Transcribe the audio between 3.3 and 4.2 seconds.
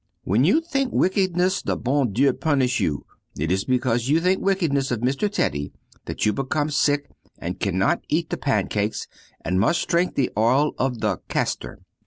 It is because you